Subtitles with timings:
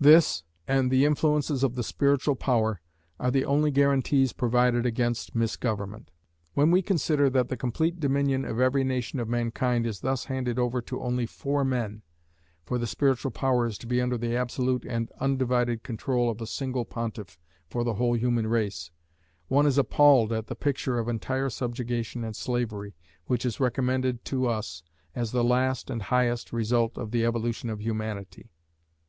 [0.00, 2.80] This, and the influences of the Spiritual Power,
[3.20, 6.10] are the only guarantees provided against misgovernment.
[6.54, 10.58] When we consider that the complete dominion of every nation of mankind is thus handed
[10.58, 12.02] over to only four men
[12.66, 16.48] for the Spiritual Power is to be under the absolute and undivided control of a
[16.48, 18.90] single Pontiff for the whole human race
[19.46, 22.96] one is appalled at the picture of entire subjugation and slavery,
[23.26, 24.82] which is recommended to us
[25.14, 28.50] as the last and highest result of the evolution of Humanity.